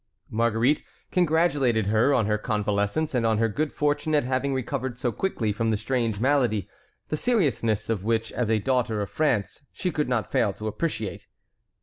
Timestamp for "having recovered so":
4.23-5.11